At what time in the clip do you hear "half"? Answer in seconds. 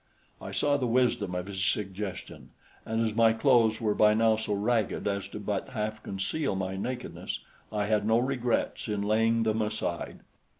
5.69-6.01